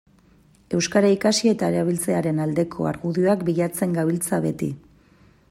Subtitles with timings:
[0.77, 4.73] Euskara ikasi eta erabiltzearen aldeko argudioak bilatzen gabiltza beti.